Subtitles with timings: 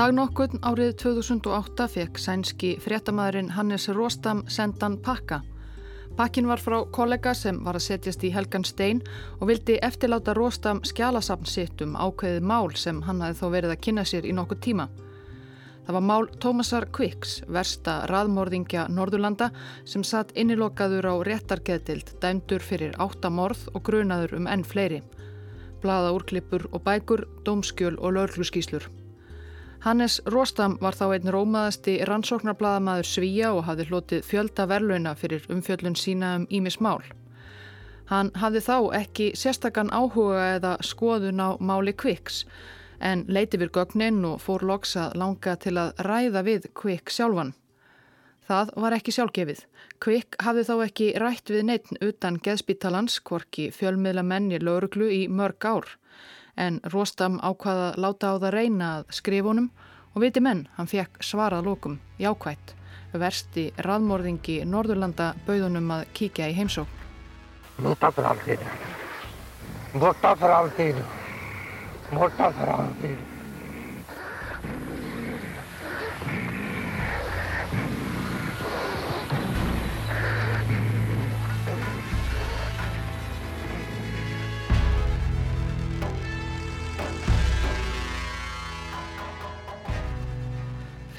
[0.00, 5.42] Dagnokkurn árið 2008 fekk sænski fréttamaðurinn Hannes Róstam sendan pakka.
[6.16, 9.02] Pakkin var frá kollega sem var að setjast í Helgan Stein
[9.36, 13.82] og vildi eftirláta Róstam skjálasafn sitt um ákveðið mál sem hann hafi þó verið að
[13.84, 14.86] kynna sér í nokkuð tíma.
[15.84, 19.50] Það var mál Tómasar Quicks, versta raðmórðingja Norðurlanda
[19.84, 25.02] sem satt innilokaður á réttargeðdild, dæmdur fyrir áttamorð og grunaður um enn fleiri.
[25.84, 28.88] Blaða úrklippur og bækur, dómskjöl og lögluskíslur.
[29.80, 35.96] Hannes Róstam var þá einn rómaðasti rannsóknarbladamaður Svíja og hafði hlotið fjölda verlauna fyrir umfjöllun
[35.96, 37.00] sína um Ímis mál.
[38.10, 42.42] Hann hafði þá ekki sérstakann áhuga eða skoðun á máli Kviks
[43.00, 47.54] en leiti við gögnin og fór loks að langa til að ræða við Kvik sjálfan.
[48.44, 49.64] Það var ekki sjálfgefið.
[50.04, 55.64] Kvik hafði þá ekki rætt við neitt utan geðspítalans, hvorki fjölmiðla menni lauruglu í mörg
[55.64, 55.88] ár
[56.60, 59.70] en Róstam ákvaða láta á það reyna að skrifunum
[60.14, 62.74] og viti menn, hann fekk svarað lókum, jákvætt,
[63.12, 66.96] versti raðmórðingi Norðurlanda bauðunum að kíkja í heimsókn.
[67.80, 68.58] Borta för alltid.
[69.94, 70.50] Borta för
[72.68, 73.39] alltid.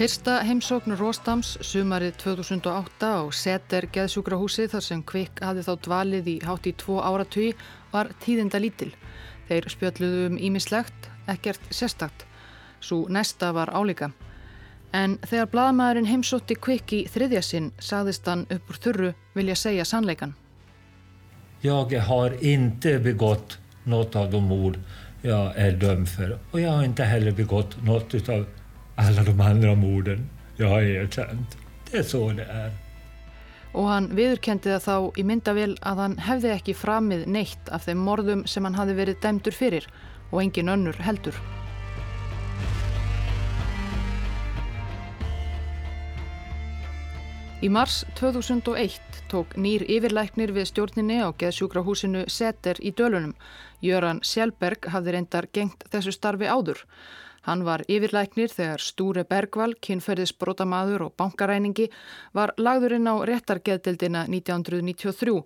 [0.02, 6.34] Fyrsta heimsókn Róstams sumarið 2008 á Seter geðsjúkrahúsi þar sem Kvik hafði þá dvalið í
[6.42, 7.52] hátt í tvo áratví
[7.92, 8.88] var tíðinda lítil.
[9.46, 12.26] Þeir spjöldluðu um ímislegt, ekkert sérstakt.
[12.82, 14.10] Svo næsta var álíka.
[14.90, 19.86] En þegar bladamæðurinn heimsótti Kvik í þriðja sinn sagðist hann upp úr þurru vilja segja
[19.86, 20.34] sannleikan.
[21.62, 24.82] Jag har inte begått något av de mord
[25.22, 28.46] jag är dömd för och jag har inte heller begått något utav
[28.96, 31.58] alla de andra morden jag har erkänt.
[31.92, 32.72] Det är så det är.
[33.72, 38.02] Og hann viðurkendi það þá í myndavél að hann hefði ekki framið neitt af þeim
[38.04, 39.88] morðum sem hann hafi verið dæmdur fyrir
[40.32, 41.38] og engin önnur heldur.
[47.62, 53.36] Í mars 2001 tók nýr yfirlæknir við stjórninni á geðsjúkrahúsinu Seter í dölunum.
[53.86, 56.82] Jöran Sjálberg hafði reyndar gengt þessu starfi áður.
[57.48, 61.88] Hann var yfirlæknir þegar Stúre Bergvall, kynferðisbrótamaður og bankaræningi
[62.38, 65.38] var lagðurinn á réttargeðdildina 1993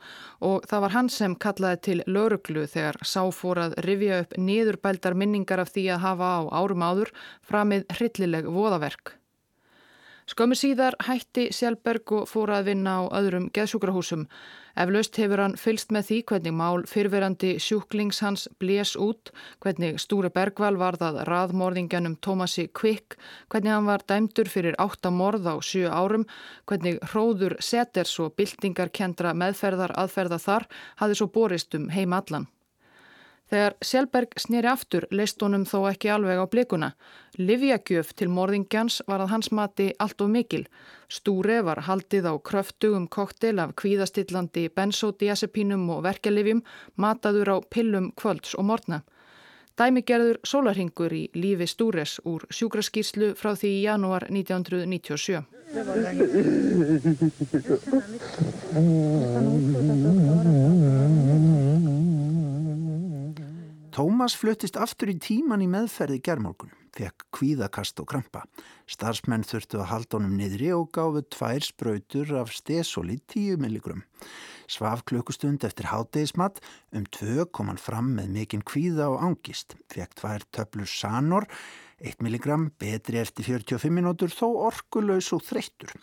[0.50, 5.16] og það var hann sem kallaði til lauruglu þegar sá fór að rifja upp niðurbældar
[5.16, 7.14] minningar af því að hafa á árum áður
[7.48, 9.16] framið hryllileg voðaverk.
[10.26, 14.24] Skömmu síðar hætti Sjálberg og fór að vinna á öðrum geðsjúkrahúsum.
[14.74, 19.30] Eflaust hefur hann fylst með því hvernig mál fyrverandi sjúklings hans blés út,
[19.62, 23.20] hvernig Stúri Bergvall varðað raðmorðingjanum Tómasi Kvik,
[23.54, 26.26] hvernig hann var dæmdur fyrir áttamorð á sjö árum,
[26.66, 30.68] hvernig hróður seters og byltingarkendra meðferðar aðferða þar
[31.04, 32.50] hafði svo borist um heim allan.
[33.46, 36.90] Þegar Sjálberg snýri aftur leist honum þó ekki alveg á blikuna.
[37.38, 40.66] Livjagjöf til morðingjans var að hans mati allt of mikil.
[41.08, 46.64] Stúri var haldið á kröftugum koktel af kvíðastillandi bensodiazepínum og verkelifjum,
[46.98, 49.04] mataður á pillum kvölds og morgna.
[49.78, 55.44] Dæmigerður sólarhingur í lífi Stúres úr sjúkraskýrslu frá því í janúar 1997.
[63.96, 68.42] Tómas fluttist aftur í tíman í meðferði gerðmorgun, fekk kvíðakast og krampa.
[68.92, 74.02] Starsmenn þurftu að halda honum niðri og gáfu tvær spröytur af stesoli 10 milligrum.
[74.68, 76.60] Svaf klukkustund eftir hátegismat,
[76.92, 79.78] um tvö kom hann fram með mikinn kvíða og ángist.
[79.88, 81.48] Fekk tvær töflur sanor,
[82.04, 85.96] 1 milligram, betri eftir 45 minútur, þó orkulös og þreyttur.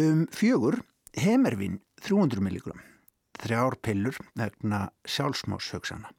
[0.00, 0.80] Um fjögur,
[1.12, 2.80] hemervin 300 milligram,
[3.36, 6.16] þrjár pillur vegna sjálfsmáshauksana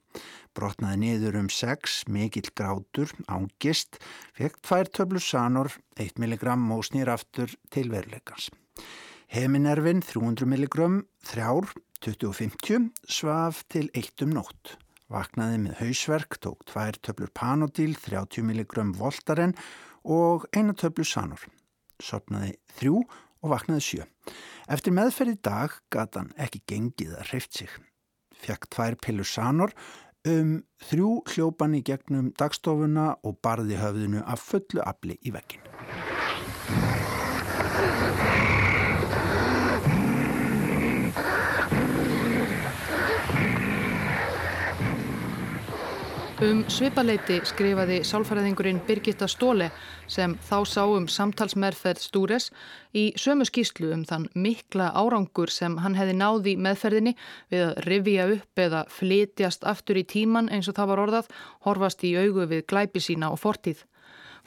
[0.58, 4.00] brotnaði niður um 6, mikill grátur, ángist,
[4.38, 8.50] fekk tvær töflur sanor, 1 mg og snýr aftur til veruleikans.
[9.30, 11.70] Heminervin 300 mg, þrjár,
[12.02, 14.78] 2050, svaf til 1 um nótt.
[15.10, 19.56] Vaknaði með hausverk, tók tvær töflur panodil, 30 mg voltaren
[20.06, 21.42] og eina töflu sanor.
[22.00, 23.02] Sopnaði þrjú
[23.44, 24.08] og vaknaði sjö.
[24.70, 27.72] Eftir meðferði dag gata hann ekki gengið að hreift sig.
[28.40, 29.74] Fekk tvær pillur sanor,
[30.28, 30.60] um
[30.90, 35.64] þrjú hljópan í gegnum dagstofuna og barði höfðinu af fullu afli í vekkin.
[46.40, 49.66] Um svipaleiti skrifaði sálfræðingurinn Birgitta Stóle
[50.08, 52.46] sem þá sá um samtalsmerferð Stúres
[52.96, 57.12] í sömu skýslu um þann mikla árangur sem hann hefði náði meðferðinni
[57.52, 61.28] við að rivja upp eða flytjast aftur í tíman eins og það var orðað,
[61.68, 63.82] horfast í augu við glæpi sína og fortíð.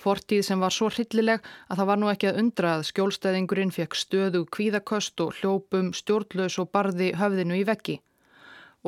[0.00, 4.00] Fortíð sem var svo hryllileg að það var nú ekki að undra að skjólstæðingurinn fekk
[4.00, 7.99] stöðu kvíðaköst og hljópum stjórnlaus og barði höfðinu í veggi.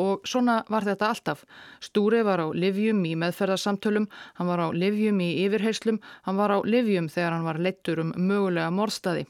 [0.00, 1.44] Og svona var þetta alltaf.
[1.80, 6.58] Stúri var á livjum í meðferðarsamtölum, hann var á livjum í yfirheyslum, hann var á
[6.66, 9.28] livjum þegar hann var leittur um mögulega morstaði.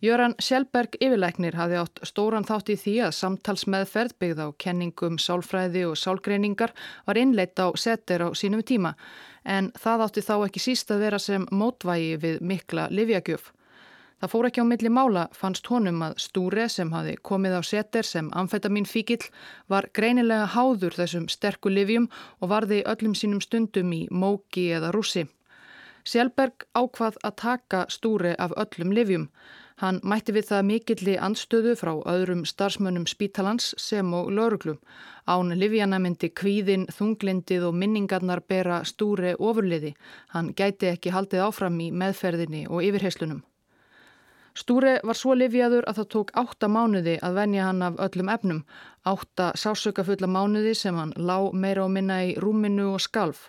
[0.00, 5.82] Jöran Sjælberg yfirleiknir hafði átt stóran þátt í því að samtalsmeðferð byggð á kenningum, sálfræði
[5.90, 6.72] og sálgreiningar
[7.04, 8.94] var innleitt á setter á sínum tíma
[9.44, 13.52] en það átti þá ekki síst að vera sem mótvægi við mikla livjagjöf.
[14.20, 18.04] Það fór ekki á milli mála fannst honum að Stúre sem hafi komið á seter
[18.04, 19.22] sem amfetamin fíkil
[19.72, 25.24] var greinilega háður þessum sterku livjum og varði öllum sínum stundum í móki eða rússi.
[26.04, 29.26] Sjálberg ákvað að taka Stúre af öllum livjum.
[29.80, 34.76] Hann mætti við það mikilli anstöðu frá öðrum starfsmönnum spítalans sem og lauruglum.
[35.24, 39.94] Án livjana myndi kvíðin, þunglindið og minningarnar bera Stúre ofurliði.
[40.36, 43.40] Hann gæti ekki haldið áfram í meðferðinni og yfirheyslunum.
[44.54, 48.62] Stúri var svo livjaður að það tók átta mánuði að venja hann af öllum efnum,
[49.06, 53.48] átta sásökafulla mánuði sem hann lá meira og minna í rúminu og skalf,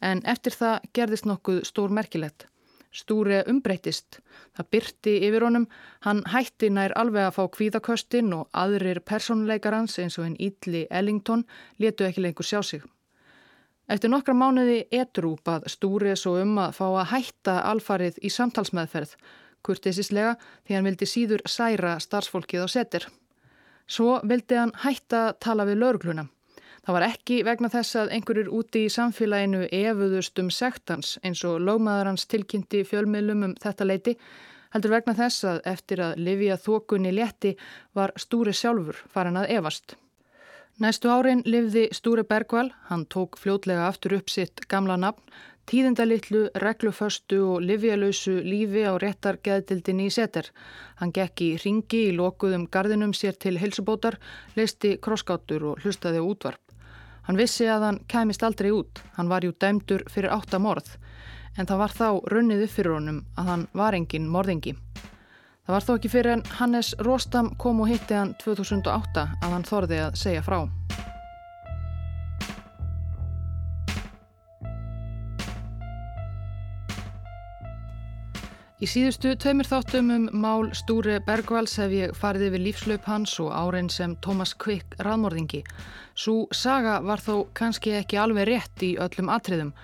[0.00, 2.46] en eftir það gerðist nokkuð stór merkilegt.
[2.88, 4.22] Stúri umbreytist,
[4.56, 5.66] það byrti yfir honum,
[6.06, 11.44] hann hætti nær alveg að fá kvíðaköstin og aðrir personleikarans eins og einn Ídli Ellington
[11.78, 12.86] letu ekki lengur sjá sig.
[13.88, 19.14] Eftir nokkra mánuði etrúpað Stúri svo um að fá að hætta alfarið í samtalsmeðferð,
[19.66, 23.06] kurtisislega því hann vildi síður særa starfsfólkið á setir.
[23.88, 26.26] Svo vildi hann hætta tala við laurugluna.
[26.84, 31.58] Það var ekki vegna þess að einhverjur úti í samfélaginu efuðust um sektans eins og
[31.60, 34.14] lögmaður hans tilkynnti fjölmiðlum um þetta leiti,
[34.72, 37.54] heldur vegna þess að eftir að Livia þokunni létti
[37.96, 39.96] var Stúri sjálfur farin að evast.
[40.78, 45.24] Næstu árin livði Stúri Bergvall, hann tók fljótlega aftur upp sitt gamla nafn,
[45.68, 50.48] tíðindalitlu, regluföstu og livjalausu lífi á réttar geðdildin í seter.
[51.00, 54.16] Hann gekk í ringi í lokuðum gardinum sér til helsubótar,
[54.56, 56.62] leisti krosskátur og hlustaði útvarp.
[57.28, 60.94] Hann vissi að hann kæmist aldrei út, hann var jú dæmdur fyrir áttamorð,
[61.58, 64.72] en það var þá runnið upp fyrir honum að hann var engin morðingi.
[65.68, 69.68] Það var þó ekki fyrir en Hannes Róstam kom og hitti hann 2008 að hann
[69.68, 70.62] þorði að segja frá.
[78.78, 83.48] Í síðustu tveimur þáttum um mál Stúri Bergvalls hef ég farið yfir lífslaup hans og
[83.50, 85.64] árein sem Thomas Quick raðmorðingi.
[86.14, 89.74] Svo saga var þó kannski ekki alveg rétt í öllum atriðum.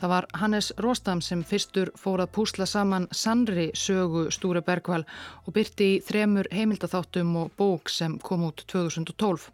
[0.00, 5.06] Það var Hannes Róstam sem fyrstur fór að púsla saman sannri sögu Stúri Bergvall
[5.46, 9.52] og byrti í þremur heimildatháttum og bók sem kom út 2012.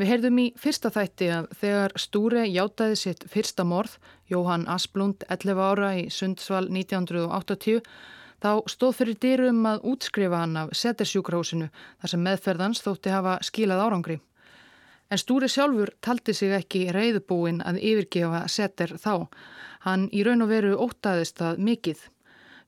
[0.00, 3.98] Við heyrðum í fyrsta þætti að þegar Stúre hjátaði sitt fyrsta morð,
[4.32, 7.82] Jóhann Asplund 11 ára í Sundsvall 1980,
[8.40, 13.82] þá stóð fyrir dyrum að útskrifa hann af setersjúkrahúsinu þar sem meðferðans þótti hafa skílað
[13.84, 14.16] árangri.
[15.12, 19.28] En Stúri sjálfur taldi sig ekki reyðbúin að yfirgefa seter þá.
[19.84, 22.06] Hann í raun og veru ótaðist það mikið.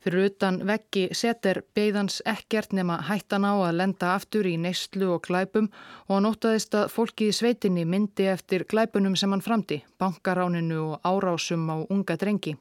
[0.03, 5.23] Fyrir utan veggi seter beigðans ekkert nema hættan á að lenda aftur í neyslu og
[5.29, 5.69] glæpum
[6.09, 11.07] og hann óttaðist að fólki í sveitinni myndi eftir glæpunum sem hann framdi, bankaráninu og
[11.07, 12.57] árásum á unga drengi.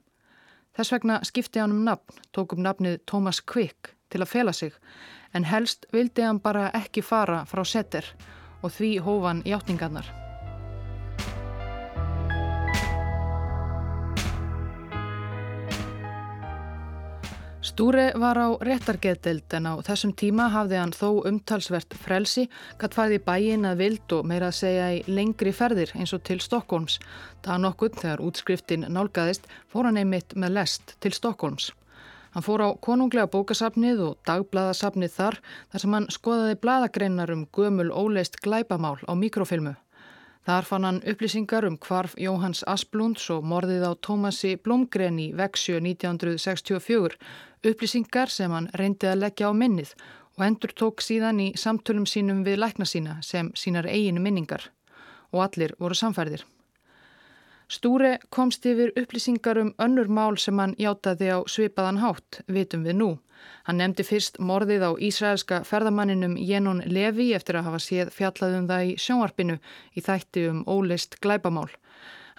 [0.78, 4.78] Þess vegna skipti hann um nafn, tók um nafnið Thomas Quick til að fela sig,
[5.34, 8.06] en helst vildi hann bara ekki fara frá seter
[8.62, 10.21] og því hófan hjáttningarnar.
[17.72, 23.22] Stúri var á réttargeðdelt en á þessum tíma hafði hann þó umtalsvert frelsi, gatt fæði
[23.24, 26.98] bæin að vild og meira að segja í lengri ferðir eins og til Stokkólms.
[27.48, 31.70] Það nokkuð þegar útskriftin nálgæðist fór hann einmitt með lest til Stokkólms.
[32.36, 35.40] Hann fór á konunglega bókasafnið og dagbladasafnið þar
[35.72, 39.78] þar sem hann skoðaði bladagreinar um gömul óleist glæpamál á mikrofilmu.
[40.42, 45.78] Þar fann hann upplýsingar um hvarf Jóhanns Asplunds og morðið á Tómasi Blomgren í Veksjö
[45.78, 47.20] 1964,
[47.70, 49.94] upplýsingar sem hann reyndi að leggja á minnið
[50.40, 54.72] og endur tók síðan í samtölum sínum við lækna sína sem sínar eiginu minningar
[55.30, 56.42] og allir voru samfærðir.
[57.72, 62.98] Stúre komst yfir upplýsingar um önnur mál sem hann hjátaði á svipaðan hátt, vitum við
[62.98, 63.12] nú.
[63.68, 68.88] Hann nefndi fyrst morðið á Ísraelska ferðamanninum Jenon Levi eftir að hafa séð fjallaðum það
[68.88, 69.60] í sjónvarpinu
[69.96, 71.70] í þætti um óleist glæpamál.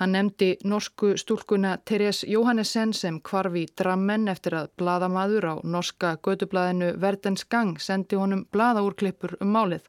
[0.00, 6.88] Hann nefndi norsku stúlkuna Therese Johannessen sem kvarfi drammen eftir að bladamadur á norska gödublaðinu
[6.98, 9.86] Verdens gang sendi honum bladaúrklippur um málið.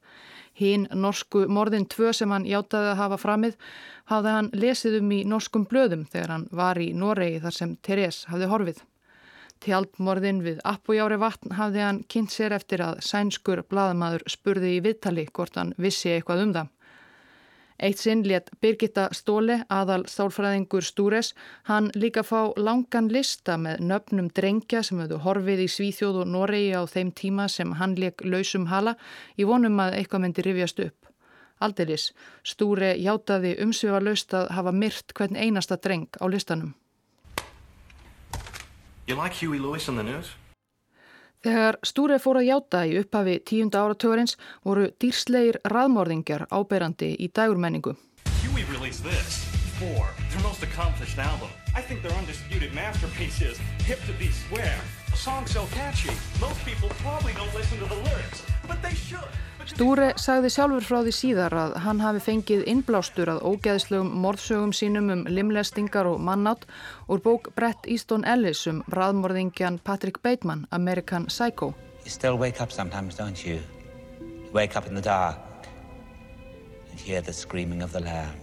[0.53, 3.55] Hinn norsku morðin tvö sem hann játaði að hafa framið
[4.11, 8.29] hafði hann lesið um í norskum blöðum þegar hann var í Noregi þar sem Therese
[8.29, 8.83] hafði horfið.
[9.63, 15.23] Tjaldmorðin við Appójári vatn hafði hann kynnt sér eftir að sænskur bladamadur spurði í viðtali
[15.31, 16.71] hvort hann vissi eitthvað um það.
[17.83, 21.31] Eitt sinn létt Birgitta Stóli, aðal stálfræðingur Stúres,
[21.67, 26.75] hann líka fá langan lista með nöfnum drengja sem hefðu horfið í Svíþjóð og Noregi
[26.75, 28.97] á þeim tíma sem hann leik lausum hala
[29.39, 31.09] í vonum að eitthvað myndi rifjast upp.
[31.63, 32.11] Aldeilis,
[32.43, 36.75] Stúre hjátaði umsvifa laust að hafa myrt hvern einasta dreng á listanum.
[39.05, 40.31] You like Huey Lewis on the news?
[41.43, 47.97] Þegar Stúre fór að játa í upphafi tíunda áratugurins voru dýrsleir raðmörðingjar áberandi í dægurmenningu.
[48.39, 49.43] Huey released this.
[49.75, 50.07] Four.
[50.31, 51.49] Their most accomplished album.
[51.75, 54.79] I think their undisputed masterpiece is Hip to be Square.
[55.11, 59.27] A song so catchy, most people probably don't listen to the lyrics, but they should.
[59.63, 65.07] Stúre sagði sjálfur frá því síðar að hann hafi fengið innblástur að ógeðslegum morðsögum sínum
[65.13, 66.67] um limlestingar og mannátt
[67.07, 71.73] úr bók Brett Easton Ellis um raðmorðingjan Patrick Bateman, American Psycho.
[72.03, 73.61] You still wake up sometimes, don't you?
[74.19, 75.39] You wake up in the dark
[76.91, 78.35] and hear the screaming of the lamb.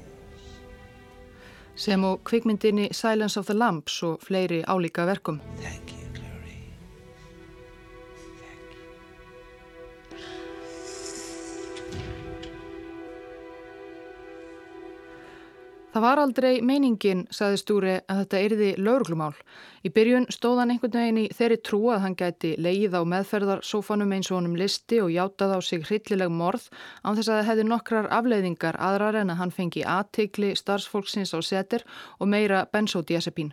[1.77, 5.41] Sem og kvikmyndinni Silence of the Lambs og fleiri álíka verkum.
[5.61, 5.90] Thank you.
[16.01, 19.35] Það var aldrei meiningin, saði Stúri, að þetta erði lauruglumál.
[19.85, 24.17] Í byrjun stóð hann einhvern veginn í þeirri trú að hann gæti leið á meðferðarsófanum
[24.17, 26.71] eins og honum listi og játað á sig hryllileg morð
[27.05, 31.39] án þess að það hefði nokkrar afleiðingar aðrar en að hann fengi aðteikli starfsfólksins á
[31.45, 31.85] setir
[32.17, 33.53] og meira bensódiazepín.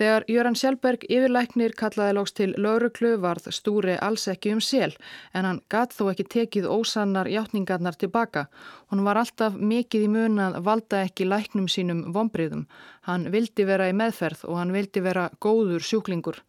[0.00, 4.94] Þegar Jöran Sjálberg yfirlæknir kallaði lóks til lauruklu varð stúri alls ekki um sél
[5.36, 8.46] en hann gatt þó ekki tekið ósannar hjáttningarnar tilbaka.
[8.88, 12.64] Hún var alltaf mikið í mun að valda ekki læknum sínum vonbriðum.
[13.04, 16.40] Hann vildi vera í meðferð og hann vildi vera góður sjúklingur.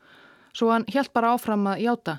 [0.55, 2.17] Svo hann hjælt bara áfram að hjáta.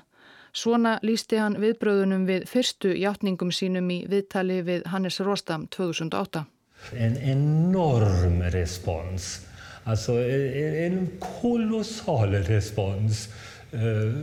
[0.55, 6.45] Svona lísti hann viðbröðunum við fyrstu hjáttningum sínum í viðtali við Hannes Róstam 2008.
[6.93, 9.54] En enorm respons.
[9.85, 11.07] Alltså en
[11.41, 13.29] kolossal respons
[13.71, 14.13] eh,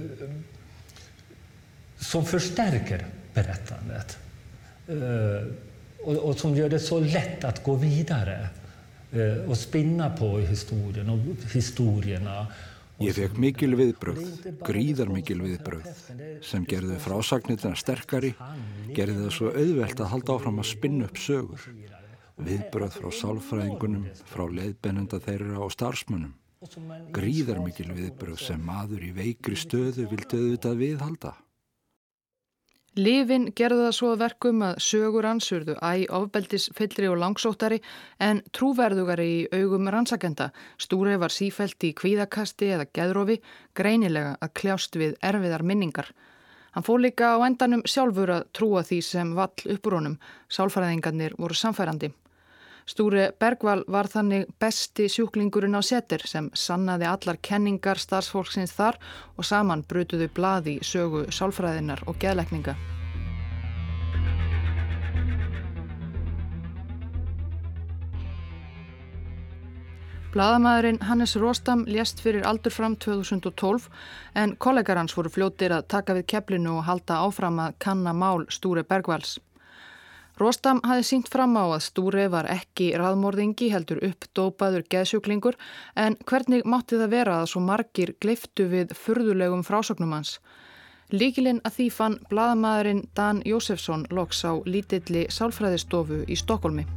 [1.98, 4.18] som förstärker berättandet.
[4.88, 5.46] Eh,
[6.04, 8.48] och, och, som gör det så lätt att gå vidare
[9.12, 12.46] eh, og spinna på historien og historiena.
[13.02, 14.20] Ég fekk mikil viðbröð,
[14.62, 15.88] gríðar mikil viðbröð,
[16.44, 18.30] sem gerði frásagnirna sterkari,
[18.94, 21.64] gerði það svo auðvelt að halda áfram að spinna upp sögur
[22.40, 26.34] viðbröð frá sálfræðingunum, frá leiðbennenda þeirra og starfsmunum.
[27.12, 31.32] Gríðar mikil viðbröð sem maður í veikri stöðu vildi auðvitað viðhalda.
[32.92, 37.78] Livin gerði það svo verkum að sögur ansurðu æg ofbeldis fyllri og langsóttari
[38.20, 40.50] en trúverðugari í augum rannsakenda.
[40.76, 43.38] Stúri var sífælt í kvíðakasti eða geðrófi,
[43.72, 46.12] greinilega að kljást við erfiðar minningar.
[46.76, 50.18] Hann fór líka á endanum sjálfur að trúa því sem vall uppur honum.
[50.52, 52.12] Sálfræðingarnir voru samfærandi.
[52.86, 58.98] Stúri Bergval var þannig besti sjúklingurinn á setir sem sannaði allar kenningar starfsfólksins þar
[59.36, 62.74] og saman brutuðu bladi sögu sálfræðinar og geðleikninga.
[70.32, 73.90] Bladamæðurinn Hannes Róstam lést fyrir aldur fram 2012
[74.42, 78.46] en kollegar hans voru fljóttir að taka við keflinu og halda áfram að kanna mál
[78.48, 79.36] Stúri Bergvals.
[80.42, 85.58] Róstam hafi sínt fram á að Stúri var ekki raðmórðingi heldur uppdópaður geðsjúklingur
[86.04, 90.40] en hvernig mátti það vera að svo margir gleiftu við furðulegum frásögnum hans?
[91.14, 96.88] Líkilinn að því fann bladamæðurinn Dan Jósefsson loks á lítilli sálfræðistofu í Stokkólmi.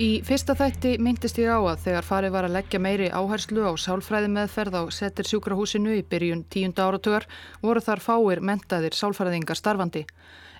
[0.00, 3.76] Í fyrsta þætti myndist ég á að þegar farið var að leggja meiri áherslu á
[3.76, 7.26] sálfræði meðferð á setir sjúkrahúsinu í byrjun tíunda áratugar
[7.60, 10.06] voru þar fáir mentaðir sálfræðingar starfandi.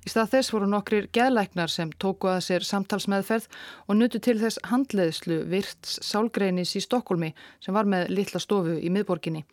[0.04, 3.46] Í stað þess voru nokkrir geðlæknar sem tóku að sér samtalsmeðferð
[3.86, 7.32] og nutu til þess handleðslu virts sálgreinis í Stokkólmi
[7.64, 9.46] sem var með litla stofu í miðborginni.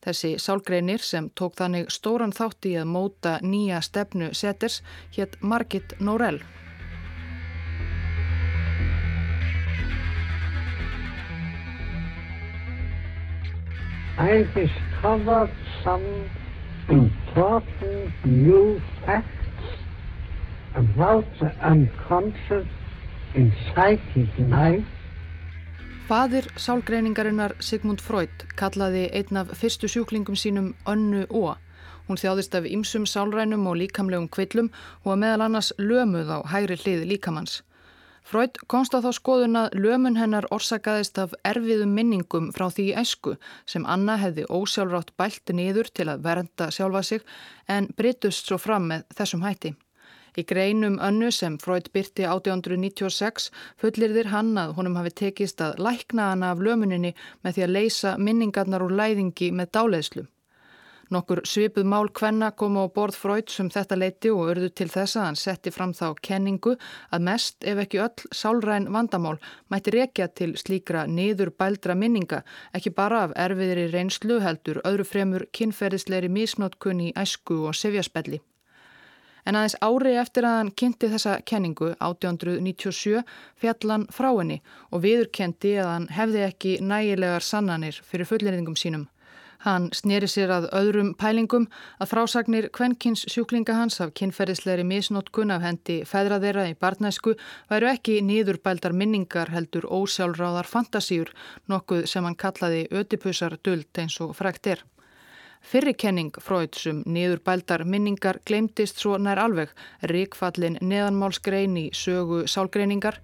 [0.00, 4.80] Þessi sálgreinir sem tók þannig stóran þátti að móta nýja stefnu seters
[5.12, 6.40] hétt Margit Norell.
[14.20, 15.50] I discovered
[15.82, 16.04] some
[16.90, 19.64] important new facts
[20.74, 22.66] about the unconscious
[23.34, 24.84] inside his mind.
[26.06, 31.56] Fadir sálgreiningarinnar Sigmund Freud kallaði einn af fyrstu sjúklingum sínum Önnu Ó.
[32.06, 34.68] Hún þjáðist af ymsum sálrænum og líkamlegum kvillum
[35.04, 37.62] og meðal annars lömuð á hægri hlið líkamanns.
[38.22, 43.36] Freud konst á þá skoðun að lömun hennar orsakaðist af erfiðum minningum frá því æsku
[43.66, 47.24] sem Anna hefði ósjálfrátt bælt niður til að vernda sjálfa sig
[47.68, 49.74] en brytust svo fram með þessum hætti.
[50.38, 53.48] Í greinum önnu sem Freud byrti 1896
[53.82, 57.74] fullir þér hann að honum hafi tekist að lækna hana af lömuninni með því að
[57.78, 60.28] leysa minningarnar úr læðingi með dáleðslu.
[61.10, 65.16] Nokkur svipuð mál kvenna koma á borð Freud sem þetta leiti og örðu til þess
[65.18, 66.76] að hann setti fram þá kenningu
[67.10, 69.40] að mest ef ekki öll sálræn vandamál
[69.74, 75.48] mætti rekja til slíkra niður bældra minninga, ekki bara af erfiðri reynslu heldur öðru fremur
[75.50, 78.38] kynferðisleiri misnótkun í æsku og sefjaspelli.
[79.42, 83.24] En aðeins ári eftir að hann kynnti þessa kenningu 1897
[83.58, 84.62] fjallan frá henni
[84.92, 89.08] og viðurkendi að hann hefði ekki nægilegar sannanir fyrir fulleriningum sínum.
[89.60, 91.66] Hann sneri sér að öðrum pælingum
[92.00, 97.34] að frásagnir kvenkins sjúklinga hans af kynferðisleiri misnótkun af hendi feðra þeirra í barnæsku
[97.68, 101.34] væru ekki nýðurbældar minningar heldur ósjálfráðar fantasíur,
[101.68, 104.82] nokkuð sem hann kallaði ödipusar duld eins og frækt er.
[105.60, 109.68] Fyrrikenning Freudsum niður bældar minningar glemtist svo nær alveg,
[110.08, 113.20] ríkfallin neðanmálsgrein í sögu sálgreiningar.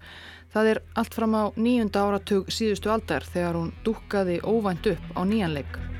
[0.53, 5.21] Það er allt fram á nýjunda áratug síðustu aldar þegar hún dúkkaði óvænt upp á
[5.25, 5.96] nýjanleik.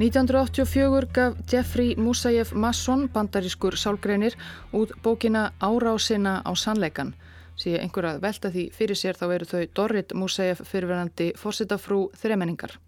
[0.00, 4.32] –1984 gaf Jeffrey Musayev Masson, bandarískur sálgreinir,
[4.72, 7.12] út bókina Árásina á sannleikan
[7.60, 12.78] sé einhver að velta því fyrir sér þá eru þau Dorrit Musaev fyrirverandi fórsetafrú þremenningar.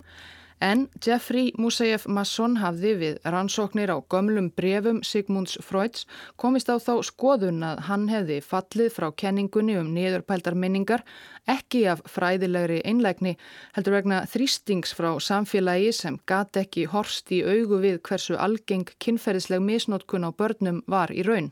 [0.63, 6.05] En Jeffrey Musaev Masson hafði við rannsóknir á gömlum brefum Sigmunds Freuds
[6.39, 11.03] komist á þá skoðun að hann hefði fallið frá kenningunni um niðurpældar minningar
[11.51, 13.33] ekki af fræðilegri einlægni
[13.75, 19.67] heldur vegna þrýstings frá samfélagi sem gat ekki horst í augu við hversu algeng kynferðisleg
[19.67, 21.51] misnótkun á börnum var í raun.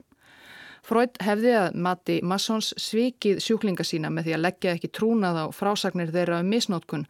[0.87, 5.47] Freud hefði að mati Massons svikið sjúklinga sína með því að leggja ekki trúnað á
[5.51, 7.09] frásagnir þeirra um misnótkun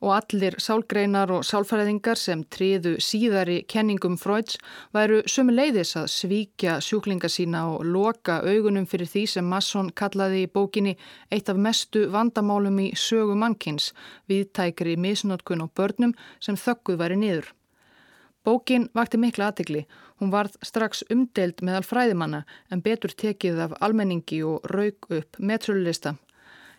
[0.00, 4.58] og allir sálgreinar og sálfræðingar sem triðu síðari kenningum Freuds
[4.96, 10.46] væru sömu leiðis að svíkja sjúklinga sína og loka augunum fyrir því sem Masson kallaði
[10.46, 10.96] í bókinni
[11.30, 13.92] eitt af mestu vandamálum í sögu mannkins,
[14.28, 17.52] viðtækri misnótkun og börnum sem þökkuð væri niður.
[18.46, 19.86] Bókin vakti mikla aðtegli
[20.20, 26.14] Hún varð strax umdeild meðal fræðimanna en betur tekið af almenningi og raug upp metrulista.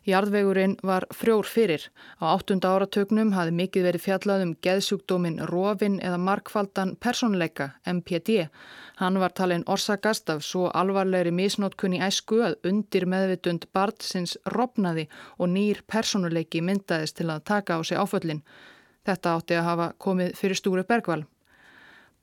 [0.07, 1.83] Jarðvegurinn var frjór fyrir.
[2.23, 8.47] Á áttunda áratögnum hafi mikið verið fjallað um geðsjúkdómin Rófin eða Markfaldan Personleika, MPD.
[9.01, 15.51] Hann var talin orsakast af svo alvarlegri misnótkunni æsku að undir meðvitund Bartsins ropnaði og
[15.51, 18.45] nýr personuleiki myndaðist til að taka á sig áföllin.
[19.03, 21.25] Þetta átti að hafa komið fyrir stúru bergval.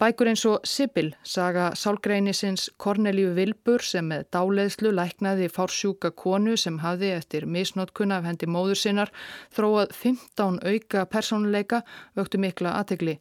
[0.04, 6.76] Bækur eins og Sibyl saga sálgreinisins Kornelíu Vilbur sem með dáleðslu læknaði fársjúka konu sem
[6.82, 9.12] hafði eftir misnótkunna af hendi móður sinnar
[9.56, 11.80] þróað 15 auka personleika
[12.20, 13.14] vöktu mikla aðtegli.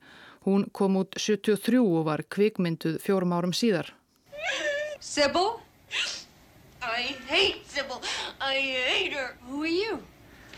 [0.43, 3.93] Hún kom út 73 og var kvikmynduð fjórum árum síðar.
[4.99, 5.53] Sibyl?
[6.83, 8.03] I hate Sibyl.
[8.41, 9.37] I hate her.
[9.47, 10.01] Who are you?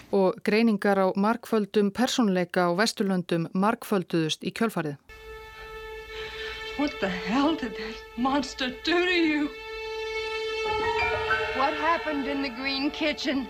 [0.10, 4.98] Og greiningar á markföldum personleika á Vesturlöndum markfölduðust í kjölfarið.
[6.78, 9.50] What the hell did that monster do to you?
[11.56, 13.48] What happened in the green kitchen?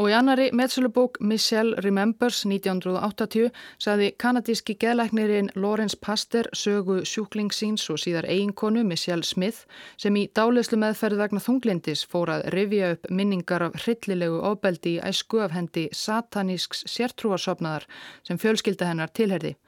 [0.00, 8.00] Og í annari meðsölubók Michelle Remembers 1980 saði kanadíski geðlæknirinn Lawrence Pasteur sögu sjúklingsíns og
[8.00, 9.66] síðar eiginkonu Michelle Smith
[10.00, 15.02] sem í dálislu meðferð vegna þunglindis fór að rivja upp minningar af hryllilegu ofbeldi í
[15.12, 17.84] æsku af hendi satanísks sértrúarsopnaðar
[18.24, 19.58] sem fjölskylda hennar tilherði.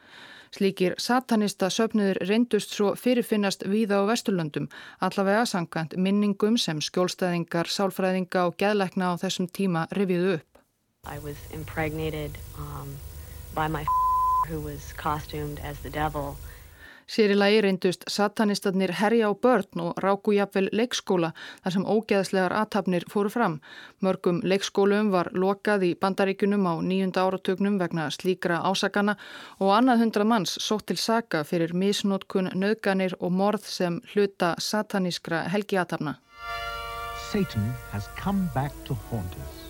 [0.54, 4.68] Slíkir satanista söpniður reyndust svo fyrirfinnast víða á Vesturlöndum,
[5.02, 10.60] allavega sangkvæmt minningum sem skjólstæðingar, sálfræðinga og geðleikna á þessum tíma rifiðu upp.
[11.10, 12.94] I was impregnated um,
[13.54, 13.84] by my
[14.48, 16.36] who was costumed as the devil
[17.06, 22.54] Sér í lagi reyndust satanistarnir herja á börn og ráku jafnvel leikskóla þar sem ógeðslegar
[22.56, 23.58] aðtapnir fóru fram.
[24.00, 29.18] Mörgum leikskólum var lokað í bandaríkunum á nýjunda áratögnum vegna slíkra ásakana
[29.60, 35.44] og annað hundrað manns sótt til saka fyrir misnótkun, nöðganir og morð sem hluta satanískra
[35.52, 36.16] helgiatafna.
[37.30, 39.68] Satan has come back to haunt us.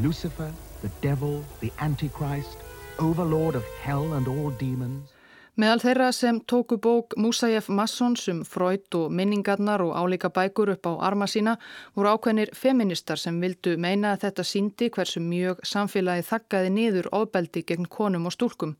[0.00, 2.56] Lucifer, the devil, the antichrist,
[2.98, 5.10] overlord of hell and all demons
[5.58, 10.86] Meðal þeirra sem tóku bók Musajef Massons um Freud og minningarnar og álíka bækur upp
[10.86, 11.56] á arma sína
[11.96, 17.64] voru ákveðnir feministar sem vildu meina að þetta síndi hversu mjög samfélagi þakkaði niður ofbeldi
[17.66, 18.76] gegn konum og stúlkum.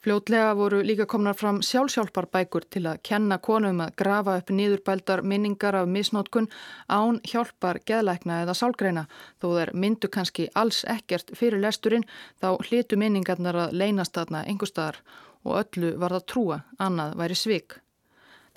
[0.00, 5.76] Fljótlega voru líka komnar fram sjálfsjálfarbækur til að kenna konum að grafa upp niðurbældar minningar
[5.76, 6.48] af misnótkun
[6.88, 9.06] án hjálpar geðlækna eða sálgreina
[9.40, 12.08] þó þær myndu kannski alls ekkert fyrir lesturinn
[12.40, 15.00] þá hlitu minningarnar að leynast þarna engustadar
[15.44, 17.80] og öllu var það trúa, annað væri svik.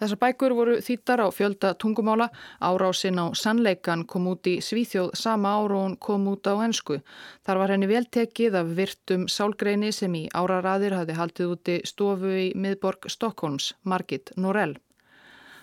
[0.01, 2.25] Þessar bækur voru þýttar á fjölda tungumála,
[2.59, 6.97] árásin á sannleikan kom út í Svíþjóð sama ára og hún kom út á ennsku.
[7.45, 12.49] Þar var henni veltekið af virtum sálgreini sem í áraraðir hafi haldið úti stofu í
[12.57, 14.75] miðborg Stokkólms, Margit Norell.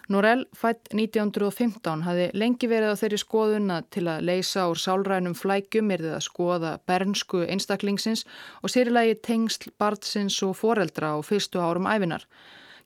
[0.09, 5.93] Norell, fætt 1915, hafi lengi verið á þeirri skoðuna til að leysa úr sálrænum flækjum
[5.95, 8.25] er þið að skoða bernsku einstaklingsins
[8.63, 12.25] og sérilægi tengsl, barnsins og foreldra á fyrstu árum æfinar.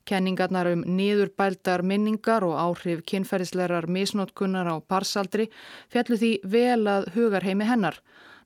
[0.05, 5.47] Kenningarnar um niðurbældar minningar og áhrif kynferðislegar misnótkunnar á parsaldri
[5.89, 7.97] fjallu því vel að hugarheimi hennar.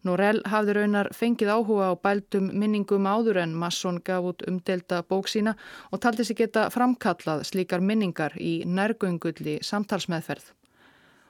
[0.07, 5.27] Norell hafði raunar fengið áhuga á bældum minningum áður en Masson gaf út umdelta bók
[5.27, 5.57] sína
[5.91, 10.53] og taldi sig geta framkallað slíkar minningar í nærgöngulli samtalsmeðferð.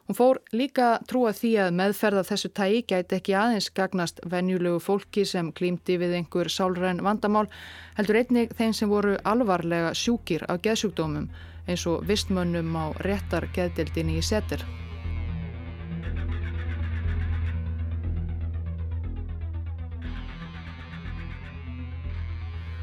[0.09, 5.25] Hún fór líka trúa því að meðferða þessu tægi gæti ekki aðeins gagnast venjulegu fólki
[5.25, 7.45] sem klímdi við einhver sálræn vandamál,
[7.97, 11.29] heldur einnig þeim sem voru alvarlega sjúkir af geðsjúkdómum
[11.69, 14.65] eins og vistmönnum á réttar geðdildinni í setir.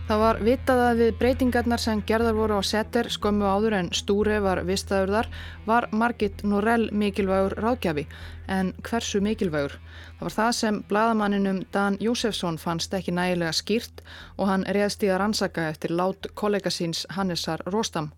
[0.07, 4.37] Það var vitað að við breytingarnar sem gerðar voru á setter skömmu áður en stúri
[4.45, 5.29] var vistaður þar
[5.66, 8.05] var Margit Norell mikilvægur ráðgjafi
[8.47, 9.75] en hversu mikilvægur?
[10.21, 14.05] Það var það sem bladamanninum Dan Jósefsson fannst ekki nægilega skýrt
[14.38, 18.12] og hann reðst í að rannsaka eftir lát kollega síns Hannesar Róstam.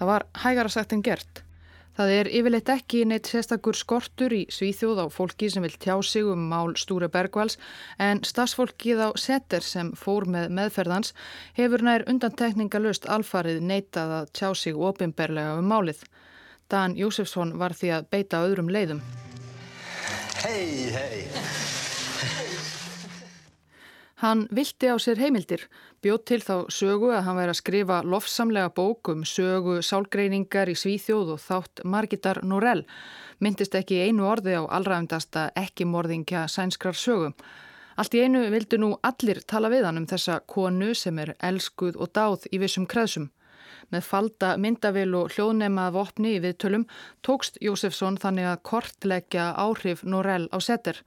[0.00, 1.44] Það var hægara sagt en gert.
[1.92, 6.24] Það er yfirleitt ekki neitt sérstakur skortur í svíþjóð á fólki sem vil tjá sig
[6.24, 7.58] um mál Stúre Bergvals
[8.00, 11.12] en stafsfólkið á setter sem fór með meðferðans
[11.58, 16.00] hefur nær undantekningalust alfarið neitað að tjá sig ofinberlega um málið.
[16.72, 19.04] Dan Jósefsson var því að beita öðrum leiðum.
[20.42, 21.71] Hei, hei!
[24.22, 25.64] Hann vilti á sér heimildir,
[25.98, 30.76] bjóð til þá sögu að hann væri að skrifa lofsamlega bók um sögu sálgreiningar í
[30.78, 32.84] Svíþjóð og þátt Margitar Norell,
[33.42, 37.32] myndist ekki einu orði á allræfndasta ekki morðingja sænskrar sögu.
[37.98, 41.98] Allt í einu vildu nú allir tala við hann um þessa konu sem er elskuð
[41.98, 43.26] og dáð í vissum kreðsum.
[43.90, 46.86] Með falda myndavil og hljóðnemaða vopni í viðtölum
[47.26, 51.02] tókst Jósefsson þannig að kortleggja áhrif Norell á setter.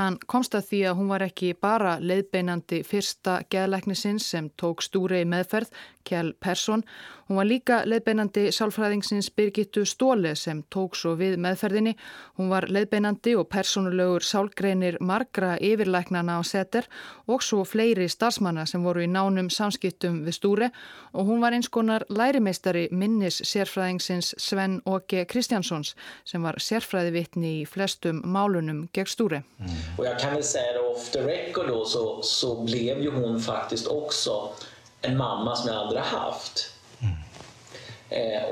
[0.00, 5.24] Hann komst að því að hún var ekki bara leiðbeinandi fyrsta geðleiknisins sem tók stúri
[5.24, 5.68] í meðferð,
[6.08, 6.80] Kjell Persson.
[7.28, 11.92] Hún var líka leiðbeinandi sálfræðingsins Birgittu Stóle sem tók svo við meðferðinni.
[12.40, 16.88] Hún var leiðbeinandi og personulegur sálgreinir margra yfirleiknana á setter
[17.28, 20.70] og svo fleiri starfsmanna sem voru í nánum samskiptum við stúri
[21.12, 27.68] og hún var eins konar lærimeistari minnis sérfræðingsins Sven Åke Kristjánssons sem var sérfræðivitni í
[27.68, 29.42] flestum málunum gegn stúri.
[29.58, 29.70] Mm.
[29.98, 33.40] Och jag kan väl säga det off the record då så, så blev ju hon
[33.40, 34.52] faktiskt också
[35.00, 36.72] en mamma som jag aldrig haft.
[37.00, 37.16] Mm.
[38.10, 38.42] Eh,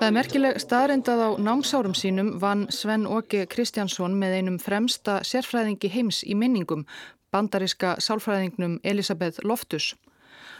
[0.00, 5.90] Það er merkileg staðrindað á námsárum sínum vann Sven Åke Kristjánsson með einum fremsta sérfræðingi
[5.90, 6.86] heims í minningum,
[7.34, 9.94] bandariska sálfræðingnum Elisabeth Loftus.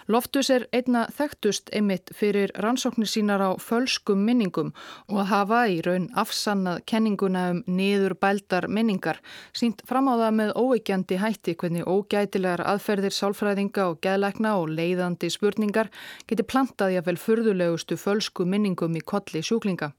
[0.08, 4.72] Loftus er einna þekktust einmitt fyrir rannsóknir sínar á fölskum minningum
[5.08, 9.20] og hafa í raun afsannað kenninguna um niður bældar minningar,
[9.52, 15.30] sínt fram á það með óeikjandi hætti hvernig ógætilegar aðferðir sálfræðinga og geðlækna og leiðandi
[15.30, 15.92] spurningar
[16.26, 19.92] geti plantaði að vel furðulegustu fölsku minningum í kolli sjúklinga.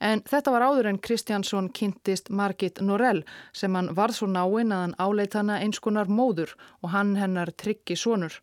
[0.00, 4.82] En þetta var áður en Kristjánsson kynntist Margit Norell sem hann varð svo náinn að
[4.84, 8.36] hann áleit hana eins konar móður og hann hennar tryggi sonur.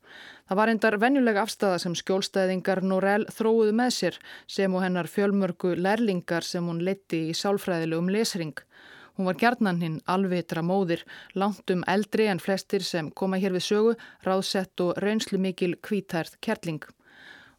[0.50, 4.20] Það var endar venjulega afstæða sem skjólstæðingar Norell þróuðu með sér
[4.58, 8.60] sem og hennar fjölmörgu lærlingar sem hún leti í sálfræðilegum lesring.
[9.16, 11.06] Hún var gjarnan hinn alvitra móðir,
[11.40, 13.96] langt um eldri en flestir sem koma hér við sögu,
[14.28, 16.84] ráðsett og reynslu mikil kvítærð kerling.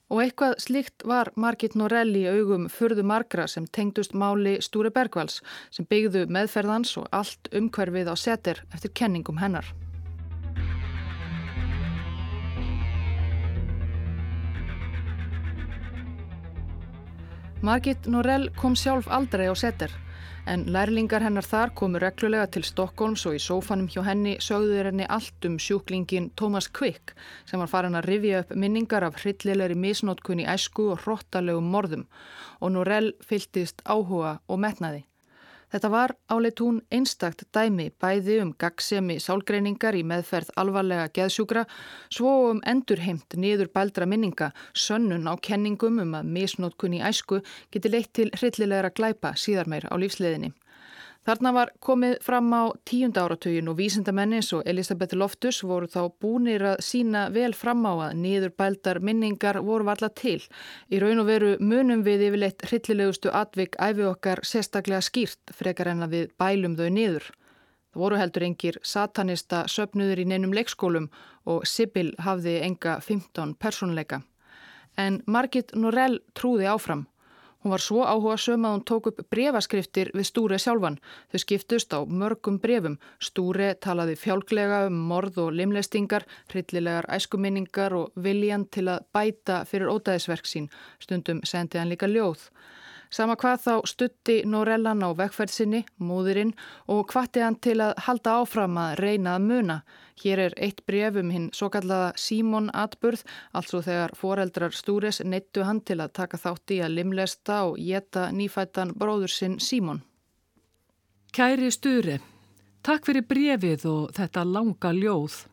[0.06, 5.40] Og eitthvað slíkt var Margit Norell í augum fyrðu margra sem tengdust máli Stúri Bergvals
[5.74, 9.66] sem byggðu meðferðans og allt umhverfið á setir eftir kenningum hennar.
[17.66, 19.90] Margit Norell kom sjálf aldrei á setir.
[20.46, 25.08] En lærlingar hennar þar komu reglulega til Stokkólms og í sófanum hjá henni sögður henni
[25.16, 27.16] allt um sjúklingin Thomas Quick
[27.50, 32.06] sem var farin að rifja upp minningar af hryllilegri misnótkunni æsku og hróttalegum morðum
[32.60, 35.02] og Norell fyltist áhuga og metnaði.
[35.72, 41.64] Þetta var áleit hún einstakt dæmi bæði um gagsemi sálgreiningar í meðferð alvarlega geðsjúkra
[42.18, 47.40] svo um endurheimt niður bældra minninga, sönnun á kenningum um að misnótkunni æsku
[47.74, 50.52] geti leitt til hryllilegra glæpa síðar meir á lífsleðinni.
[51.26, 56.62] Þarna var komið fram á tíunda áratugin og vísindamennis og Elisabeth Loftus voru þá búinir
[56.62, 60.38] að sína vel fram á að niður bældar minningar voru valla til.
[60.86, 66.06] Í raun og veru munum við yfirleitt hryllilegustu atvik æfi okkar sérstaklega skýrt frekar en
[66.06, 67.26] að við bælum þau niður.
[67.90, 71.10] Það voru heldur engir satanista söpnuður í neinum leikskólum
[71.50, 74.22] og Sibyl hafði enga 15 personleika.
[74.94, 77.08] En Margit Norell trúði áfram.
[77.66, 81.00] Hún var svo áhuga söm að hún tók upp brefaskriftir við Stúre sjálfan.
[81.32, 82.94] Þau skiptust á mörgum brefum.
[83.18, 89.90] Stúre talaði fjálglega um morð og limlestingar, hryllilegar æskuminningar og viljan til að bæta fyrir
[89.90, 90.70] ódæðisverk sín.
[91.02, 92.46] Stundum sendi hann líka ljóð.
[93.10, 96.52] Sama hvað þá stutti Norellan á vekkferðsinni, móðurinn,
[96.90, 99.78] og hvati hann til að halda áfram að reyna að muna.
[100.22, 105.66] Hér er eitt bref um hinn svo kallaða Símon Atburð, altså þegar foreldrar Stúres neittu
[105.68, 110.02] hann til að taka þátt í að limlesta og geta nýfættan bróður sinn Símon.
[111.36, 112.16] Kæri Stúri,
[112.82, 115.44] takk fyrir brefið og þetta langa ljóð.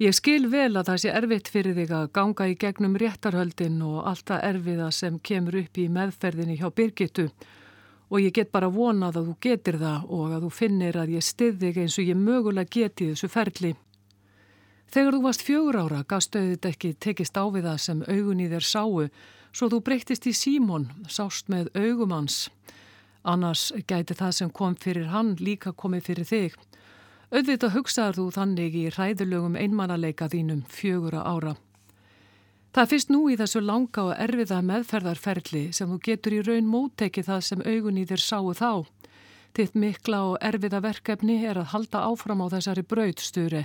[0.00, 4.06] Ég skil vel að það sé erfitt fyrir þig að ganga í gegnum réttarhöldin og
[4.08, 7.26] allt það erfiða sem kemur upp í meðferðinni hjá Birgitu
[8.08, 11.26] og ég get bara vonað að þú getur það og að þú finnir að ég
[11.26, 13.74] stið þig eins og ég mögulega geti þessu ferli.
[14.88, 18.48] Þegar þú varst fjögur ára gafstu auðvitað ekki tekist á við það sem augun í
[18.54, 19.04] þér sáu
[19.52, 22.48] svo þú breyttist í símón, sást með augumans.
[23.20, 26.58] Annars gæti það sem kom fyrir hann líka komið fyrir þig.
[27.30, 31.52] Öðvitað hugsaður þú þannig í ræðulögum einmannaleika þínum fjögura ára.
[32.74, 36.66] Það er fyrst nú í þessu langa og erfiða meðferðarferli sem þú getur í raun
[36.70, 38.72] móttekið það sem augun í þér sáu þá.
[39.54, 43.64] Þitt mikla og erfiða verkefni er að halda áfram á þessari braudsturi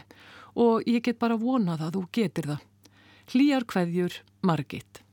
[0.62, 2.62] og ég get bara vonað að þú getur það.
[3.34, 5.05] Hlýjar hverjur, Margit.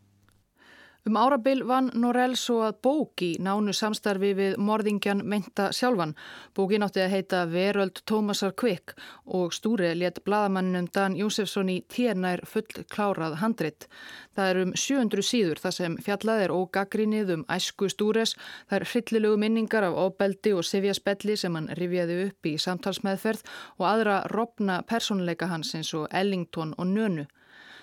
[1.02, 6.12] Um árabil vann Norell svo að bók í nánu samstarfi við morðingjan meinta sjálfan.
[6.54, 8.94] Bókin átti að heita Veröld Tómasar Kvik
[9.26, 13.88] og Stúri let bladamanninum Dan Jósefsson í térnær full klárað handrit.
[14.38, 18.36] Það er um 700 síður þar sem fjallað er ógaggrinnið um æsku Stúres.
[18.70, 23.42] Það er hryllilegu minningar af óbeldi og sifjaspelli sem hann rifjaði upp í samtalsmeðferð
[23.80, 27.26] og aðra robna personleika hans eins og Ellington og Nönu.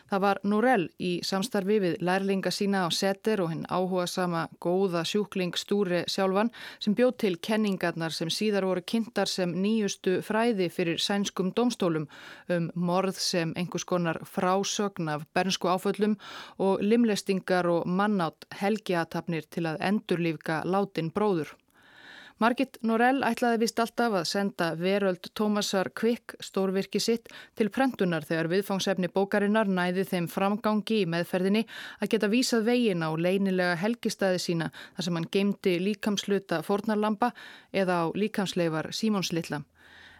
[0.09, 5.03] Það var Norell í samstarfi við lærlinga sína á setter og hinn áhuga sama góða
[5.05, 6.49] sjúkling stúri sjálfan
[6.81, 12.09] sem bjóð til kenningarnar sem síðar voru kynntar sem nýjustu fræði fyrir sænskum domstólum
[12.49, 16.17] um morð sem einhvers konar frásögn af bernsku áföllum
[16.57, 21.53] og limlestingar og mannátt helgiatapnir til að endurlífka látin bróður.
[22.39, 27.27] Margit Norell ætlaði vist alltaf að senda veröld Tómasar Kvikk stórvirki sitt
[27.59, 31.65] til prentunar þegar viðfangsefni bókarinnar næði þeim framgangi í meðferðinni
[31.99, 37.33] að geta vísað vegin á leinilega helgistæði sína þar sem hann geymdi líkamsluta fornarlampa
[37.75, 39.65] eða á líkamsleifar Símónslilla.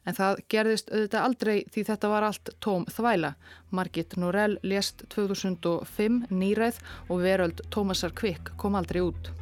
[0.04, 3.36] En það gerðist auðvitað aldrei því þetta var allt tóm þvæla.
[3.72, 9.39] Margit Norell lést 2005 nýræð og veröld Tómasar Kvikk kom aldrei út.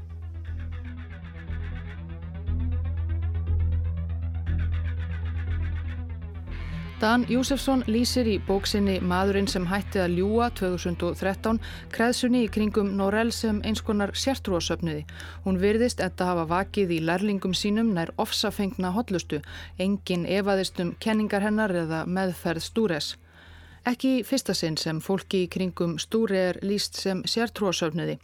[6.97, 11.60] Dan Júsefsson lýsir í bóksinni Maðurinn sem hætti að ljúa 2013
[11.93, 15.03] kreðsunni í kringum Norell sem eins konar sértrúasöfniði.
[15.45, 19.43] Hún virðist enda hafa vakið í lærlingum sínum nær ofsafengna hotlustu,
[19.77, 23.13] engin evaðist um kenningar hennar eða meðferð stúres.
[23.88, 28.17] Ekki fyrsta sinn sem fólki í kringum stúri er líst sem sértrúasöfniði.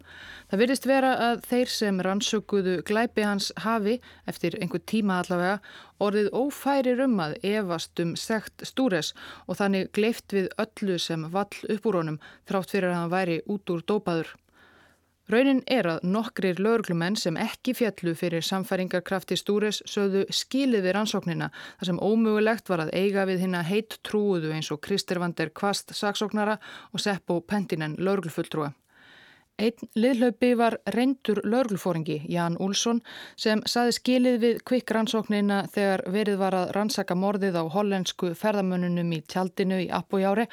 [0.51, 3.93] Það virðist vera að þeir sem rannsökuðu glæpi hans hafi,
[4.27, 5.61] eftir einhver tíma allavega,
[6.03, 9.13] orðið ófærir um að evast um sekt stúres
[9.47, 13.43] og þannig gleift við öllu sem vall upp úr honum þrátt fyrir að hann væri
[13.47, 14.35] út úr dópaður.
[15.31, 21.47] Raunin er að nokkrir lögurklumenn sem ekki fjallu fyrir samfæringarkrafti stúres sögðu skilið við rannsóknina
[21.53, 25.95] þar sem ómögulegt var að eiga við hinn að heitt trúuðu eins og Kristirvander Kvast
[25.95, 26.57] saksóknara
[26.91, 28.73] og Seppo Pentinen lögurklfulltrúa.
[29.63, 32.99] Einn liðlaupi var reyndur lögurklfóringi Jan Úlsson
[33.39, 39.15] sem saði skilið við kvikk rannsóknina þegar verið var að rannsaka morðið á hollensku ferðamönnunum
[39.15, 40.49] í tjaldinu í Appójári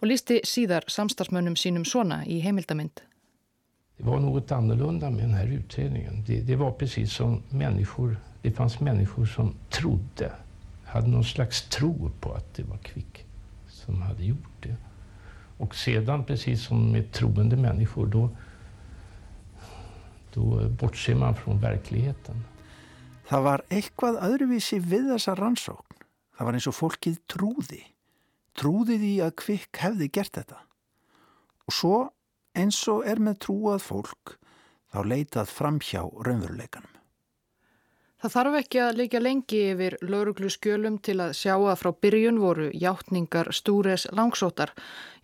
[0.00, 3.04] og lísti síðar samstagsmönnum sínum svona í heimildamind.
[3.96, 6.24] Det var något annorlunda med den här utredningen.
[6.26, 10.32] Det, det var precis som människor, det fanns människor som trodde,
[10.84, 13.24] hade någon slags tro på att det var Kvick
[13.68, 14.76] som hade gjort det.
[15.58, 18.30] Och sedan, precis som med troende människor, då,
[20.34, 22.44] då bortser man från verkligheten.
[23.24, 26.02] Það var eitthvað öðruvísi við þessa rannsókn.
[26.36, 27.80] Það var eins og fólkið trúði.
[28.58, 30.58] Trúði því að Kvikk hefði gert þetta.
[31.64, 31.94] Og svo
[32.54, 34.36] eins og er með trúað fólk
[34.94, 36.94] þá leitað fram hjá raunveruleikanum.
[38.24, 42.38] Það þarf ekki að leikja lengi yfir lauruglu skjölum til að sjá að frá byrjun
[42.40, 44.72] voru hjáttningar stúres langsótar.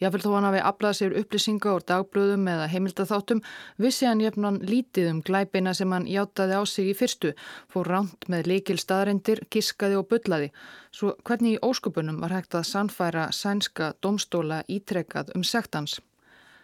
[0.02, 3.40] Jáfnveld þó hann hafi aflað sér upplýsinga úr dagblöðum eða heimildatháttum
[3.80, 7.32] vissi hann jefnan lítið um glæpina sem hann hjáttaði á sig í fyrstu,
[7.72, 10.52] fór ránt með leikil staðarindir, kiskaði og byllaði.
[10.92, 16.02] Svo hvernig í óskupunum var hægt að sannfæra sænska domstóla ítrekkað um sektans.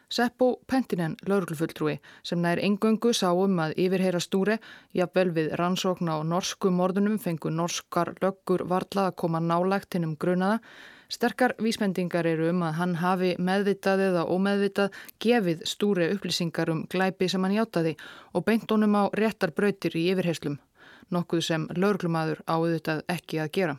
[0.08, 4.54] Seppo Pentinen, lauruglufulltrúi, sem nær engöngu sá um að yfirheyra stúri,
[4.94, 10.12] jafnvel við rannsókna á norsku mordunum fengu norskar löggur varla að koma nálægt hinn um
[10.14, 10.60] grunaða.
[11.10, 17.28] Sterkar vísmendingar eru um að hann hafi meðvitað eða ómeðvitað gefið stúri upplýsingar um glæpi
[17.30, 17.96] sem hann hjátaði
[18.32, 20.60] og beint honum á réttar brautir í yfirheyslum,
[21.10, 23.76] nokkuð sem lauruglumadur áðutað ekki að gera.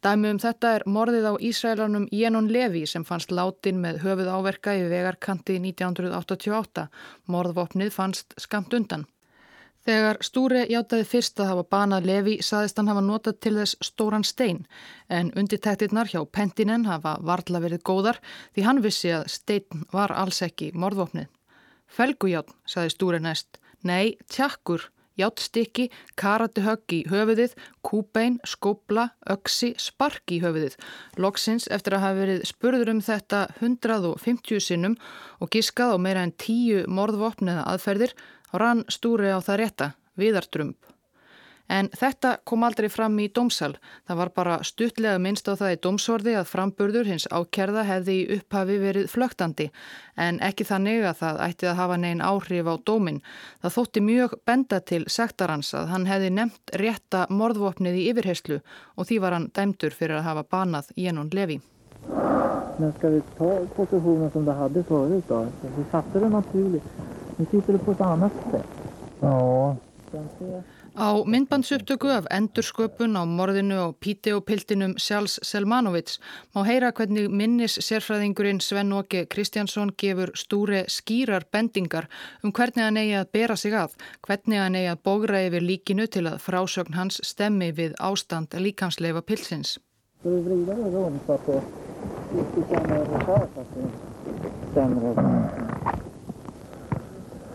[0.00, 4.72] Dæmi um þetta er morðið á Ísraelanum Jenon Levi sem fannst látin með höfuð áverka
[4.72, 6.86] í vegarkanti 1988.
[7.28, 9.04] Morðvopnið fannst skamt undan.
[9.84, 14.24] Þegar Stúri hjátaði fyrst að hafa banað Levi saðist hann hafa notað til þess stóran
[14.24, 14.62] stein
[15.08, 18.20] en undirtæktirnar hjá Pentinen hafa varla verið góðar
[18.54, 21.28] því hann vissi að stein var alls ekki morðvopnið.
[21.92, 23.60] Felgujátn, saði Stúri næst.
[23.84, 25.88] Nei, tjakkur játstykki,
[26.20, 30.76] karatihögg í höfuðið, kúbein, skópla, öksi, spark í höfuðið.
[31.20, 34.96] Loksins eftir að hafa verið spurður um þetta 150 sinnum
[35.40, 38.16] og giskað á meira en 10 morðvopn eða aðferðir,
[38.52, 40.78] rann stúri á það rétta, viðartrump.
[41.70, 43.76] En þetta kom aldrei fram í dómsal.
[44.08, 48.26] Það var bara stuttlega minnst á það í dómsorði að framburður hins ákerða hefði í
[48.36, 49.68] upphafi verið flögtandi.
[50.18, 53.22] En ekki þannig að það ætti að hafa negin áhrif á dómin.
[53.62, 58.58] Það þótti mjög benda til sektarans að hann hefði nefnt rétta morðvopnið í yfirherslu
[58.96, 61.60] og því var hann dæmdur fyrir að hafa banað Jenon Levi.
[62.80, 65.46] Men ska vi ta positionen som det hade förut då?
[65.76, 66.84] Vi satte det naturligt.
[67.36, 68.66] Nu sitter det på ett annat sätt.
[69.20, 69.76] Ja.
[70.98, 76.18] Á myndbandsupptöku af endursköpun á morðinu og píteopiltinum Sjálfs Selmanovits
[76.54, 82.08] má heyra hvernig minnis sérfræðingurinn Sven Åke Kristjánsson gefur stúri skýrar bendingar
[82.42, 83.94] um hvernig hann eigi að bera sig að,
[84.26, 89.22] hvernig hann eigi að bógra yfir líkinu til að frásögn hans stemmi við ástand líkamsleifa
[89.22, 89.78] pilsins.
[90.24, 91.62] Vrida det runt så att det
[92.32, 96.09] inte känner det så att det stämmer?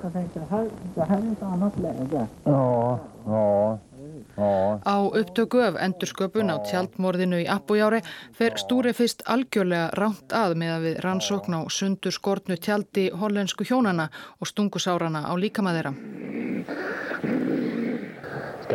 [0.05, 2.27] Jag tänkte, här, det här är ett annat läge.
[2.43, 3.79] Ja, ja.
[4.35, 4.79] Já.
[4.85, 8.01] Á upptöku af endursköpun á tjaldmorðinu í Appójári
[8.37, 13.65] fer stúri fyrst algjörlega ránt að með að við rannsókn á sundur skortnu tjaldi hollensku
[13.65, 15.95] hjónana og stungusárana á líkamaðeira.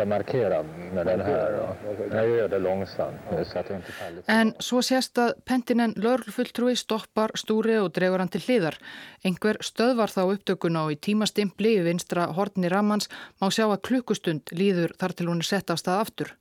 [0.01, 1.75] Ska markera med den här?
[2.11, 4.23] Jag gör det långsamt nu så att jag inte faller.
[4.27, 8.79] En svo sést að pentinen lörgfulltrúi stoppar stúri og dregur hann til hliðar.
[9.21, 14.49] Einhver stöðvar þá upptökuna og í tímastimpli í vinstra hortni rammans má sjá að klukkustund
[14.57, 16.33] líður þar til hún er sett af stað aftur.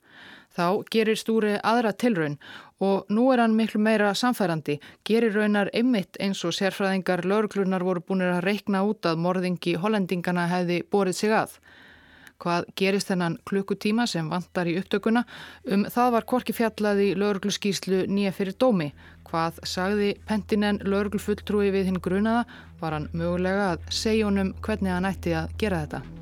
[0.57, 2.39] Þá gerir stúri aðra tilraun
[2.81, 8.01] og nú er hann miklu meira samfærandi, gerir raunar einmitt eins og sérfræðingar lörglunar voru
[8.01, 11.61] búin að reikna út að morðingi hollendingana hefði borið sig að.
[12.41, 15.25] Hvað gerist þennan klukkutíma sem vantar í upptökuna?
[15.69, 18.91] Um það var korki fjallaði laurugluskíslu nýja fyrir dómi.
[19.31, 22.47] Hvað sagði Pentinen lauruglufulltrúi við hinn grunaða?
[22.81, 26.20] Var hann mögulega að segja honum hvernig hann ætti að gera þetta?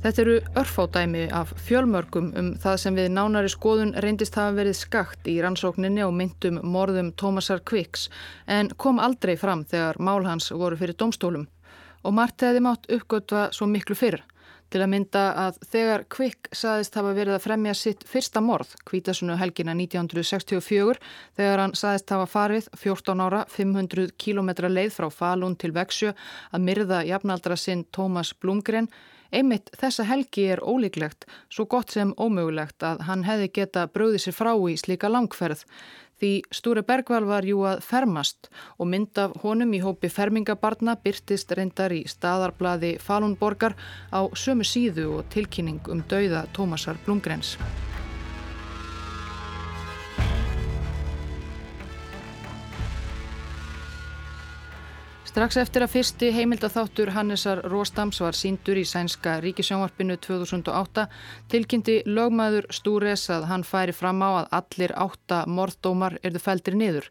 [0.00, 5.28] Þetta eru örfádæmi af fjölmörgum um það sem við nánari skoðun reyndist hafa verið skakt
[5.28, 8.06] í rannsókninni og myndum morðum Tómasar Kviks
[8.48, 11.44] en kom aldrei fram þegar mál hans voru fyrir domstólum.
[12.00, 14.22] Og margt hefði mátt uppgötva svo miklu fyrr
[14.70, 19.36] til að mynda að þegar Kvik saðist hafa verið að fremja sitt fyrsta morð, kvítasunu
[19.36, 20.96] helgina 1964,
[21.36, 26.14] þegar hann saðist hafa farið 14 ára 500 km leið frá Falun til Veksjö
[26.54, 28.88] að myrða jafnaldra sinn Tómas Blumgren,
[29.30, 34.36] Einmitt þessa helgi er ólíklegt, svo gott sem ómögulegt að hann hefði geta bröðið sér
[34.36, 35.64] frá í slíka langferð.
[36.20, 41.54] Því Stúri Bergvall var jú að fermast og mynd af honum í hópi fermingabarna byrtist
[41.56, 43.78] reyndar í staðarblaði Falunborgar
[44.12, 47.56] á sömu síðu og tilkynning um dauða Tómasar Blumgrens.
[55.30, 61.04] Strax eftir að fyrsti heimildatháttur Hannesar Róstams var síndur í sænska ríkisjónvarpinu 2008
[61.52, 67.06] tilkynnti lögmaður Stúres að hann færi fram á að allir átta morðdómar erðu fældir niður.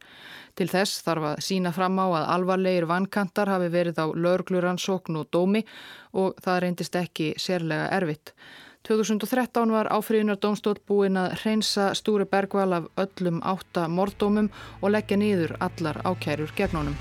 [0.59, 5.29] Til þess þarf að sína fram á að alvarlegir vankantar hafi verið á lögluransókn og
[5.31, 5.61] dómi
[6.11, 8.33] og það reyndist ekki sérlega erfitt.
[8.83, 14.51] 2013 var áfriðunar domstól búin að reynsa Stúri Bergval af öllum átta morðdómum
[14.81, 16.99] og leggja niður allar ákærur gegn honum.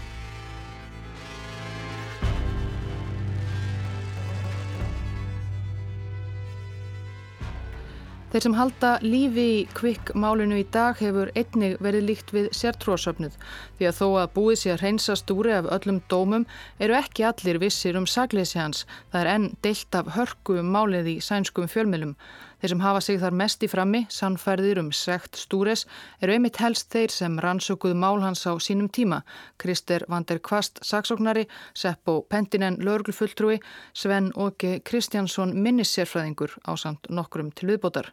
[8.29, 13.39] Þeir sem halda lífi í kvikkmálinu í dag hefur einnig verið líkt við sértrósöfnuð
[13.79, 16.45] því að þó að búið sér reynsa stúri af öllum dómum
[16.77, 18.85] eru ekki allir vissir um sagleysi hans.
[19.15, 22.13] Það er enn deilt af hörku um málið í sænskum fjölmilum.
[22.59, 25.85] Þeir sem hafa sig þar mest í frammi, sannfærðir um sekt stúres,
[26.19, 29.21] eru einmitt helst þeir sem rannsökuð mál hans á sínum tíma.
[29.63, 33.61] Krister Vander Kvast, saksóknari, Seppo Pentinen, lögurfulltrúi,
[33.95, 38.11] Sven Åke Kristjansson, minnissérfræðingur á samt nokkrum til viðbótar.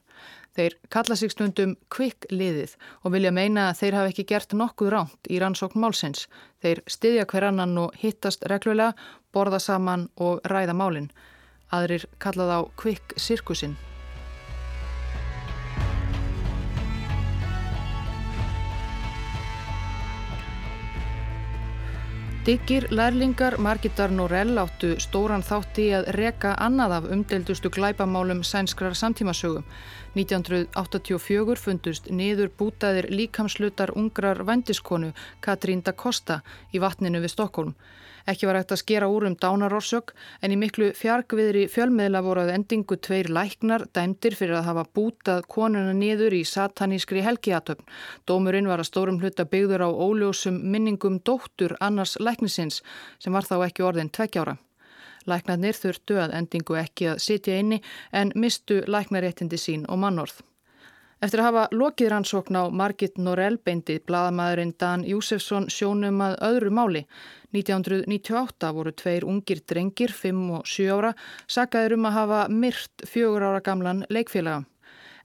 [0.56, 5.28] Þeir kalla sig stundum kvikkliðið og vilja meina að þeir hafa ekki gert nokkuð ránt
[5.28, 6.30] í rannsókn málsins.
[6.62, 8.94] Þeir styðja hver annan og hittast reglulega,
[9.34, 11.12] borða saman og ræða málinn.
[11.74, 13.76] Aðrir kalla þá kvikksirkusinn.
[22.46, 29.64] Diggir lærlingar Margitar Norell áttu stóran þátti að reka annað af umdeldustu glæpamálum sænskrar samtímasögum.
[30.16, 35.12] 1984 fundust niður bútaðir líkamslutar ungrar vendiskonu
[35.44, 36.42] Katrín da Costa
[36.72, 37.76] í vatninu við Stokkólm.
[38.26, 42.56] Ekki var hægt að skera úr um dánarorsök en í miklu fjarkviðri fjölmiðla voru að
[42.56, 47.86] endingu tveir læknar dæmdir fyrir að hafa bútað konuna niður í satanískri helgiatöfn.
[48.26, 52.82] Dómurinn var að stórum hluta byggður á óljósum minningum dóttur annars læknisins
[53.20, 54.58] sem var þá ekki orðin tveggjára.
[55.26, 60.42] Læknarnir þurftu að endingu ekki að sitja inni en mistu læknaréttindi sín og mannorð.
[61.24, 66.74] Eftir að hafa lokið rannsókn á Margit Norell beindi bladamæðurinn Dan Júsefsson sjónum að öðru
[66.76, 67.06] máli.
[67.56, 71.14] 1998 voru tveir ungir drengir, 5 og 7 ára,
[71.48, 74.66] sakaður um að hafa myrt fjögur ára gamlan leikfélaga.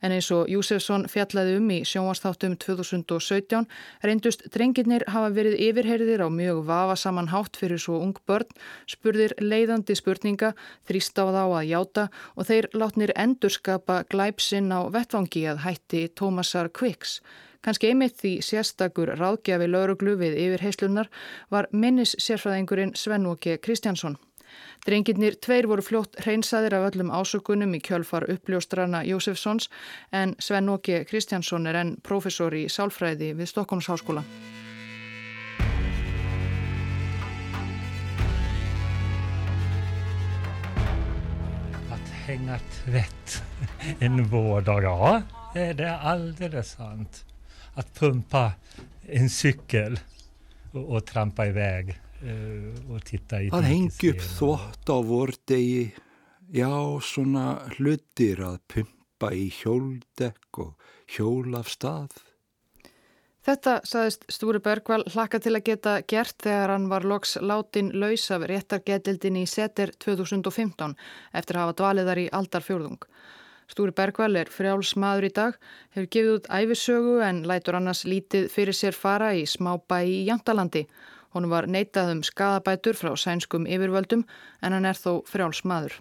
[0.01, 3.67] En eins og Júsefsson fjallaði um í sjónvastáttum 2017
[4.07, 8.49] reyndust drengirnir hafa verið yfirherðir á mjög vafasaman hátt fyrir svo ung börn,
[8.89, 10.55] spurðir leiðandi spurninga,
[10.89, 16.73] þrýst á þá að játa og þeir látnir endurskapa glæpsinn á vettvangi að hætti Tómasar
[16.73, 17.21] Kviks.
[17.61, 21.11] Kanski einmitt því sérstakur ráðgjafi lauruglu við yfir heislunar
[21.53, 24.17] var minnis sérfræðingurinn Svennóke Kristjánsson.
[24.87, 29.69] Drenginir tveir voru fljótt hreinsaðir af öllum ásökunum í kjölfar uppljóstrana Jósefssons
[30.13, 34.25] en Svennóke Kristjánsson er enn professor í sálfræði við Stokkons háskóla.
[41.91, 43.43] Att hänga tvätt
[44.01, 45.23] en vårdag, ja,
[45.55, 47.25] det är alldeles sant.
[47.75, 48.53] att pumpa
[49.09, 50.01] en cykel
[50.73, 52.01] och, och trampa iväg.
[52.21, 55.85] Og titta í að hengja upp þvott á vordegi
[56.53, 57.47] já, svona
[57.79, 62.19] hlutir að pumpa í hjóldekk og hjól af stað
[63.41, 68.27] Þetta, saðist Stúri Bergvall, hlakka til að geta gert þegar hann var loks látin laus
[68.35, 70.93] af réttargetildin í seter 2015
[71.33, 73.07] eftir að hafa dvaliðar í aldarfjörðung.
[73.71, 75.57] Stúri Bergvall er frjálsmaður í dag,
[75.97, 80.85] hefur gefið út æfisögu en lætur annars lítið fyrir sér fara í smábæ í Jantalandi.
[81.35, 84.25] Hún var neitað um skadabætur frá sænskum yfirvöldum
[84.63, 86.01] en hann er þó frjálsmaður.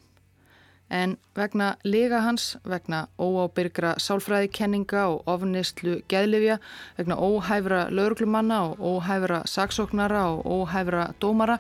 [0.89, 6.57] En vegna lega hans, vegna óábyrgra sálfræðikenninga og ofnistlu geðlifja,
[6.97, 11.59] vegna óhæfra lauruglumanna og óhæfra saksóknara og óhæfra dómara,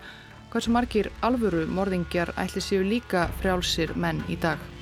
[0.49, 4.78] hversu margir alvöru morðingjar ætli séu líka frjálsir menn í dag?